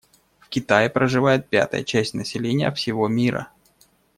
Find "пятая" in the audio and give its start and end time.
1.47-1.83